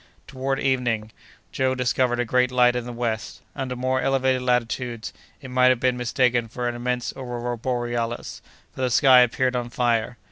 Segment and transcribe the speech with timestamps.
[0.25, 1.11] Toward evening,
[1.51, 3.43] Joe discovered a great light in the west.
[3.55, 8.41] Under more elevated latitudes, it might have been mistaken for an immense aurora borealis,
[8.73, 10.17] for the sky appeared on fire.